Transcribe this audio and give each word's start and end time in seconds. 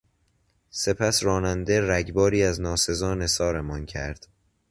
سپس 0.71 1.23
راننده 1.23 1.81
رگباری 1.93 2.43
از 2.43 2.61
ناسزا 2.61 3.15
نثارمان 3.15 3.85
کرد. 3.85 4.27